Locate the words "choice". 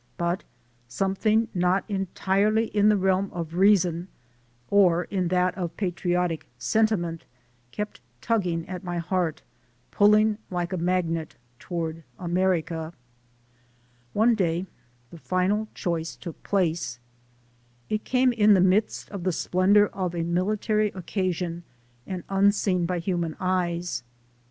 15.75-16.15